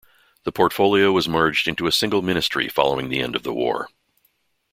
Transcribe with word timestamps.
The 0.45 0.51
portfolio 0.51 1.11
was 1.11 1.29
merged 1.29 1.67
into 1.67 1.85
a 1.85 1.91
single 1.91 2.23
ministry 2.23 2.67
following 2.67 3.09
the 3.09 3.21
end 3.21 3.35
of 3.35 3.43
the 3.43 3.53
war. 3.53 3.87